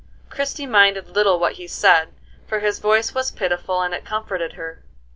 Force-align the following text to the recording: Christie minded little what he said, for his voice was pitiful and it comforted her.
Christie 0.31 0.65
minded 0.65 1.09
little 1.09 1.37
what 1.37 1.57
he 1.61 1.67
said, 1.67 2.15
for 2.47 2.59
his 2.59 2.79
voice 2.79 3.13
was 3.13 3.29
pitiful 3.29 3.83
and 3.83 3.93
it 3.93 4.03
comforted 4.03 4.53
her. 4.53 4.83